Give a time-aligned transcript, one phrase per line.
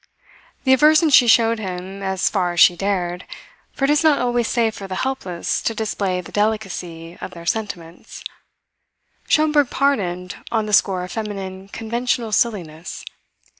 [0.63, 3.23] The aversion she showed him as far as she dared
[3.71, 7.45] (for it is not always safe for the helpless to display the delicacy of their
[7.45, 8.23] sentiments),
[9.27, 13.05] Schomberg pardoned on the score of feminine conventional silliness.